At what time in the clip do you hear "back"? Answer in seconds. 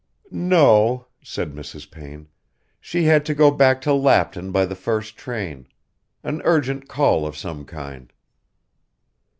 3.51-3.81